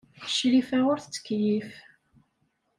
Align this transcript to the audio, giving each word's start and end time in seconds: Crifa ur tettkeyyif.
Crifa 0.33 0.77
ur 0.91 0.97
tettkeyyif. 0.99 1.71